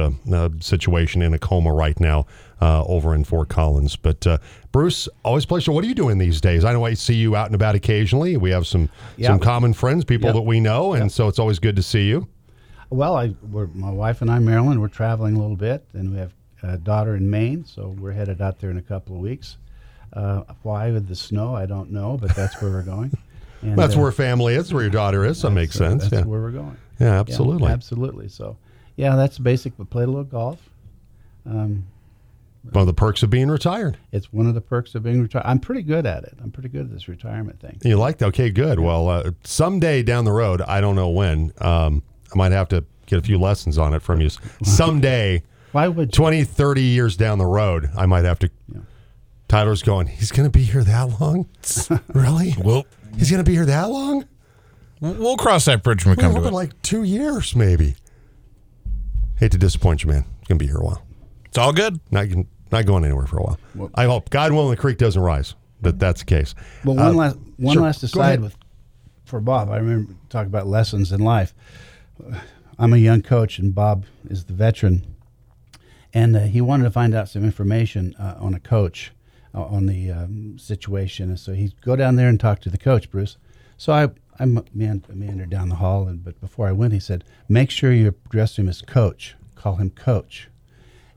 situation 0.60 1.22
in 1.22 1.34
a 1.34 1.38
coma 1.38 1.72
right 1.72 1.98
now 2.00 2.26
uh, 2.60 2.84
over 2.84 3.14
in 3.14 3.24
Fort 3.24 3.48
Collins. 3.48 3.96
But 3.96 4.26
uh, 4.26 4.38
Bruce, 4.72 5.08
always 5.24 5.44
a 5.44 5.46
pleasure. 5.46 5.72
What 5.72 5.84
are 5.84 5.86
you 5.88 5.94
doing 5.94 6.18
these 6.18 6.40
days? 6.40 6.64
I 6.64 6.72
know 6.72 6.84
I 6.84 6.94
see 6.94 7.14
you 7.14 7.36
out 7.36 7.46
and 7.46 7.54
about 7.54 7.74
occasionally. 7.74 8.36
We 8.36 8.50
have 8.50 8.66
some 8.66 8.88
Yeah. 9.16 9.28
some 9.28 9.38
common 9.40 9.72
friends, 9.74 10.04
people 10.04 10.32
that 10.32 10.42
we 10.42 10.60
know, 10.60 10.92
and 10.94 11.10
so 11.10 11.28
it's 11.28 11.38
always 11.38 11.58
good 11.58 11.76
to 11.76 11.82
see 11.82 12.08
you. 12.08 12.28
Well, 12.90 13.16
I, 13.16 13.34
we're, 13.50 13.66
my 13.74 13.90
wife 13.90 14.22
and 14.22 14.30
I, 14.30 14.38
Marilyn, 14.38 14.80
we're 14.80 14.86
traveling 14.88 15.34
a 15.34 15.40
little 15.40 15.56
bit, 15.56 15.84
and 15.92 16.12
we 16.12 16.18
have 16.18 16.32
a 16.62 16.76
daughter 16.78 17.16
in 17.16 17.28
Maine, 17.28 17.64
so 17.64 17.88
we're 17.98 18.12
headed 18.12 18.40
out 18.40 18.60
there 18.60 18.70
in 18.70 18.76
a 18.78 18.82
couple 18.82 19.16
of 19.16 19.22
weeks. 19.22 19.56
Uh, 20.12 20.42
why 20.62 20.92
with 20.92 21.08
the 21.08 21.16
snow, 21.16 21.54
I 21.54 21.66
don't 21.66 21.90
know, 21.90 22.16
but 22.16 22.34
that's 22.36 22.60
where 22.62 22.70
we're 22.70 22.82
going. 22.82 23.12
And, 23.62 23.76
That's 23.76 23.96
uh, 23.96 24.00
where 24.00 24.12
family 24.12 24.54
is, 24.54 24.72
where 24.72 24.82
your 24.82 24.90
daughter 24.90 25.24
is. 25.24 25.40
That 25.42 25.50
makes 25.50 25.74
sense. 25.74 26.02
That's 26.04 26.12
Yeah. 26.12 26.24
where 26.30 26.40
we're 26.42 26.50
going. 26.50 26.76
yeah, 27.00 27.14
Yeah, 27.14 27.20
absolutely. 27.20 27.72
absolutely. 27.72 28.28
So, 28.28 28.58
yeah, 28.96 29.16
that's 29.16 29.38
basic. 29.38 29.72
We 29.78 29.86
played 29.86 30.04
a 30.04 30.10
little 30.10 30.24
golf. 30.24 30.58
Um, 31.46 31.86
One 32.72 32.82
of 32.82 32.86
the 32.86 32.94
perks 32.94 33.22
of 33.22 33.30
being 33.30 33.48
retired. 33.48 33.96
it's 34.12 34.32
one 34.32 34.46
of 34.46 34.54
the 34.54 34.60
perks 34.60 34.94
of 34.94 35.02
being 35.02 35.22
retired. 35.22 35.44
I'm 35.46 35.58
pretty 35.60 35.82
good 35.82 36.04
at 36.06 36.24
it. 36.24 36.36
I'm 36.42 36.50
pretty 36.50 36.68
good 36.68 36.82
at 36.82 36.90
this 36.92 37.08
retirement 37.08 37.60
thing. 37.60 37.78
You 37.84 37.96
like 37.96 38.18
that? 38.18 38.26
Okay, 38.26 38.50
good. 38.50 38.80
Well, 38.80 39.08
uh, 39.08 39.30
someday 39.44 40.02
down 40.02 40.24
the 40.24 40.32
road, 40.32 40.60
I 40.62 40.80
don't 40.80 40.96
know 40.96 41.08
when, 41.10 41.52
um, 41.58 42.02
I 42.32 42.36
might 42.36 42.52
have 42.52 42.68
to 42.68 42.84
get 43.06 43.18
a 43.18 43.22
few 43.22 43.38
lessons 43.38 43.78
on 43.78 43.94
it 43.94 44.02
from 44.02 44.20
you. 44.20 44.28
Someday, 44.62 45.42
Why 45.72 45.88
would 45.88 46.08
you? 46.08 46.12
20, 46.12 46.44
30 46.44 46.82
years 46.82 47.16
down 47.16 47.38
the 47.38 47.46
road, 47.46 47.88
I 47.96 48.06
might 48.06 48.24
have 48.24 48.38
to. 48.40 48.50
Yeah. 48.72 48.80
Tyler's 49.48 49.82
going, 49.82 50.08
he's 50.08 50.32
going 50.32 50.50
to 50.50 50.50
be 50.58 50.64
here 50.64 50.82
that 50.82 51.20
long? 51.20 51.48
really? 52.12 52.54
We'll 52.58 52.84
He's 53.16 53.30
going 53.30 53.42
to 53.42 53.48
be 53.48 53.54
here 53.54 53.66
that 53.66 53.88
long? 53.90 54.26
we'll 55.00 55.36
cross 55.36 55.66
that 55.66 55.82
bridge 55.82 56.04
when 56.04 56.16
we 56.16 56.20
come 56.22 56.32
to 56.32 56.38
hoping 56.38 56.52
it. 56.52 56.56
like 56.56 56.82
two 56.82 57.02
years, 57.04 57.54
maybe. 57.54 57.94
Hate 59.38 59.52
to 59.52 59.58
disappoint 59.58 60.02
you, 60.02 60.10
man. 60.10 60.24
He's 60.40 60.48
going 60.48 60.58
to 60.58 60.64
be 60.64 60.66
here 60.66 60.78
a 60.78 60.84
while. 60.84 61.02
It's 61.44 61.58
all 61.58 61.72
good. 61.72 62.00
Not, 62.10 62.26
not 62.72 62.86
going 62.86 63.04
anywhere 63.04 63.26
for 63.26 63.38
a 63.38 63.42
while. 63.42 63.58
Well- 63.74 63.90
I 63.94 64.04
hope, 64.04 64.30
God 64.30 64.52
willing, 64.52 64.70
the 64.70 64.76
creek 64.76 64.98
doesn't 64.98 65.20
rise. 65.22 65.54
That 65.82 65.98
that's 65.98 66.20
the 66.20 66.26
case. 66.26 66.54
Well, 66.84 66.96
one 66.96 67.06
Uh, 67.06 67.12
last 67.12 67.36
one 67.58 67.74
sure. 67.74 67.82
last 67.82 68.02
aside 68.02 68.40
with 68.40 68.56
for 69.24 69.40
Bob. 69.40 69.70
I 69.70 69.76
remember 69.76 70.14
talking 70.30 70.48
about 70.48 70.66
lessons 70.66 71.12
in 71.12 71.20
life. 71.20 71.54
I'm 72.78 72.92
a 72.92 72.96
young 72.98 73.22
coach, 73.22 73.58
and 73.58 73.74
Bob 73.74 74.04
is 74.28 74.44
the 74.44 74.52
veteran, 74.54 75.04
and 76.14 76.36
uh, 76.36 76.40
he 76.40 76.60
wanted 76.60 76.84
to 76.84 76.90
find 76.90 77.14
out 77.14 77.28
some 77.28 77.44
information 77.44 78.14
uh, 78.18 78.36
on 78.38 78.54
a 78.54 78.60
coach 78.60 79.12
uh, 79.54 79.64
on 79.64 79.86
the 79.86 80.10
um, 80.10 80.58
situation, 80.58 81.28
and 81.28 81.38
so 81.38 81.52
he'd 81.52 81.78
go 81.82 81.94
down 81.96 82.16
there 82.16 82.28
and 82.28 82.40
talk 82.40 82.60
to 82.62 82.70
the 82.70 82.78
coach, 82.78 83.10
Bruce. 83.10 83.36
So 83.76 83.92
I 83.92 84.08
I 84.38 84.44
mean- 84.46 85.02
meandered 85.12 85.50
down 85.50 85.68
the 85.68 85.76
hall, 85.76 86.08
and 86.08 86.24
but 86.24 86.40
before 86.40 86.68
I 86.68 86.72
went, 86.72 86.92
he 86.94 87.00
said, 87.00 87.24
"Make 87.48 87.70
sure 87.70 87.92
you 87.92 88.14
address 88.26 88.58
him 88.58 88.68
as 88.68 88.80
coach. 88.82 89.34
Call 89.54 89.76
him 89.76 89.90
coach." 89.90 90.48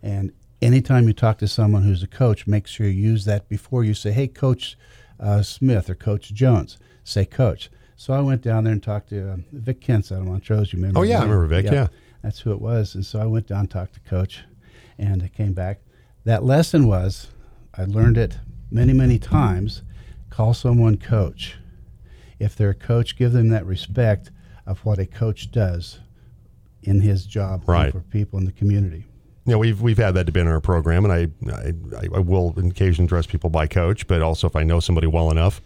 And 0.03 0.31
anytime 0.61 1.07
you 1.07 1.13
talk 1.13 1.37
to 1.39 1.47
someone 1.47 1.83
who's 1.83 2.03
a 2.03 2.07
coach, 2.07 2.47
make 2.47 2.67
sure 2.67 2.87
you 2.87 2.93
use 3.11 3.25
that 3.25 3.47
before 3.49 3.83
you 3.83 3.93
say, 3.93 4.11
"Hey, 4.11 4.27
Coach 4.27 4.77
uh, 5.19 5.41
Smith 5.41 5.89
or 5.89 5.95
Coach 5.95 6.33
Jones." 6.33 6.77
Say 7.03 7.25
Coach. 7.25 7.69
So 7.95 8.13
I 8.13 8.21
went 8.21 8.41
down 8.41 8.63
there 8.63 8.73
and 8.73 8.81
talked 8.83 9.09
to 9.09 9.31
uh, 9.33 9.37
Vic 9.51 9.81
Kent's 9.81 10.11
out 10.11 10.19
of 10.19 10.27
Montrose. 10.27 10.71
You 10.71 10.77
remember? 10.77 10.99
Oh, 10.99 11.03
yeah, 11.03 11.19
I 11.19 11.23
remember 11.23 11.47
Vic, 11.47 11.65
yeah. 11.65 11.87
that's 12.23 12.39
who 12.39 12.51
it 12.53 12.61
was. 12.61 12.95
And 12.95 13.05
so 13.05 13.19
I 13.19 13.25
went 13.25 13.47
down, 13.47 13.67
talked 13.67 13.93
to 13.95 13.99
Coach, 14.01 14.43
and 14.97 15.21
I 15.21 15.27
came 15.27 15.51
back. 15.53 15.81
That 16.23 16.43
lesson 16.45 16.87
was, 16.87 17.27
I 17.75 17.83
learned 17.85 18.17
it 18.17 18.37
many, 18.71 18.93
many 18.93 19.19
times, 19.19 19.81
call 20.29 20.53
someone 20.53 20.95
coach. 20.97 21.57
If 22.39 22.55
they're 22.55 22.69
a 22.69 22.75
coach, 22.75 23.17
give 23.17 23.33
them 23.33 23.49
that 23.49 23.65
respect 23.65 24.31
of 24.65 24.79
what 24.85 24.97
a 24.99 25.05
coach 25.05 25.51
does 25.51 25.99
in 26.83 27.01
his 27.01 27.25
job 27.25 27.63
Right. 27.67 27.91
for 27.91 27.99
people 27.99 28.39
in 28.39 28.45
the 28.45 28.51
community. 28.53 29.07
You 29.45 29.53
know, 29.53 29.57
we've 29.57 29.81
we've 29.81 29.97
had 29.97 30.13
that 30.15 30.25
debate 30.25 30.41
in 30.41 30.47
our 30.47 30.59
program, 30.61 31.05
and 31.05 31.13
I 31.13 31.27
I, 31.53 32.07
I 32.15 32.19
will 32.19 32.53
occasionally 32.57 33.05
address 33.05 33.25
people 33.25 33.49
by 33.49 33.67
coach, 33.67 34.07
but 34.07 34.21
also 34.21 34.47
if 34.47 34.55
I 34.55 34.63
know 34.63 34.79
somebody 34.79 35.07
well 35.07 35.31
enough 35.31 35.61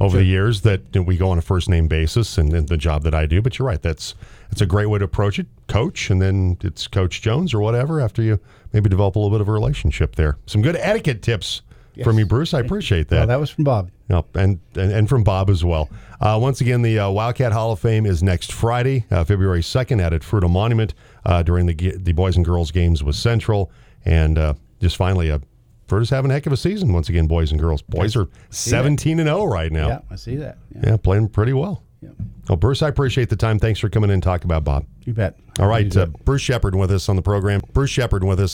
over 0.00 0.16
the 0.16 0.24
years 0.24 0.60
that 0.60 0.80
you 0.92 1.00
know, 1.00 1.02
we 1.02 1.16
go 1.16 1.30
on 1.30 1.38
a 1.38 1.42
first 1.42 1.68
name 1.68 1.88
basis, 1.88 2.38
and, 2.38 2.52
and 2.52 2.68
the 2.68 2.76
job 2.76 3.02
that 3.02 3.14
I 3.14 3.26
do. 3.26 3.42
But 3.42 3.58
you're 3.58 3.66
right, 3.66 3.82
that's 3.82 4.14
it's 4.50 4.60
a 4.60 4.66
great 4.66 4.86
way 4.86 4.98
to 4.98 5.04
approach 5.04 5.38
it, 5.38 5.46
coach, 5.66 6.10
and 6.10 6.22
then 6.22 6.56
it's 6.62 6.86
Coach 6.86 7.20
Jones 7.20 7.52
or 7.52 7.60
whatever. 7.60 8.00
After 8.00 8.22
you 8.22 8.38
maybe 8.72 8.88
develop 8.88 9.16
a 9.16 9.18
little 9.18 9.36
bit 9.36 9.40
of 9.40 9.48
a 9.48 9.52
relationship 9.52 10.16
there, 10.16 10.38
some 10.46 10.62
good 10.62 10.76
etiquette 10.76 11.22
tips 11.22 11.62
from 12.04 12.18
you, 12.18 12.26
Bruce. 12.26 12.54
I 12.54 12.60
appreciate 12.60 13.08
that. 13.08 13.26
that 13.26 13.40
was 13.40 13.50
from 13.50 13.64
Bob. 13.64 13.90
Yep, 14.08 14.36
and, 14.36 14.60
and 14.74 14.92
and 14.92 15.08
from 15.08 15.22
Bob 15.24 15.50
as 15.50 15.64
well. 15.64 15.88
Uh, 16.20 16.38
once 16.40 16.60
again, 16.60 16.82
the 16.82 16.98
uh, 16.98 17.10
Wildcat 17.10 17.52
Hall 17.52 17.72
of 17.72 17.78
Fame 17.78 18.06
is 18.06 18.22
next 18.22 18.52
Friday, 18.52 19.04
uh, 19.10 19.22
February 19.24 19.62
second, 19.62 20.00
out 20.00 20.12
at 20.12 20.22
Fruita 20.22 20.50
Monument 20.50 20.94
uh, 21.26 21.42
during 21.42 21.66
the 21.66 21.74
the 21.96 22.12
boys 22.12 22.36
and 22.36 22.44
girls 22.44 22.70
games 22.70 23.04
with 23.04 23.16
Central, 23.16 23.70
and 24.04 24.38
uh, 24.38 24.54
just 24.80 24.96
finally, 24.96 25.30
uh, 25.30 25.38
Fruita's 25.88 26.10
having 26.10 26.30
a 26.30 26.34
heck 26.34 26.46
of 26.46 26.52
a 26.52 26.56
season 26.56 26.92
once 26.92 27.08
again, 27.08 27.26
boys 27.26 27.50
and 27.50 27.60
girls. 27.60 27.82
Boys 27.82 28.16
are 28.16 28.28
seventeen 28.50 29.18
and 29.20 29.28
zero 29.28 29.44
right 29.44 29.70
now. 29.72 29.88
Yeah, 29.88 30.00
I 30.10 30.16
see 30.16 30.36
that. 30.36 30.58
Yeah, 30.74 30.90
Yeah, 30.90 30.96
playing 30.96 31.28
pretty 31.28 31.52
well. 31.52 31.82
yeah. 32.00 32.10
Well, 32.48 32.56
Bruce, 32.56 32.80
I 32.82 32.88
appreciate 32.88 33.28
the 33.28 33.36
time. 33.36 33.58
Thanks 33.58 33.78
for 33.78 33.90
coming 33.90 34.08
in 34.08 34.14
and 34.14 34.22
talking 34.22 34.46
about 34.46 34.64
Bob. 34.64 34.86
you 35.04 35.12
bet. 35.12 35.36
All 35.60 35.66
right, 35.66 35.94
uh. 35.94 36.06
Bruce 36.24 36.40
Shepard 36.40 36.74
with 36.74 36.90
us 36.90 37.08
on 37.10 37.16
the 37.16 37.22
program. 37.22 37.60
Bruce 37.74 37.90
Shepard 37.90 38.24
with 38.24 38.40
us. 38.40 38.46